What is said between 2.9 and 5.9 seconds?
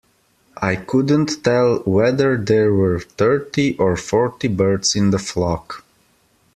thirty or forty birds in the flock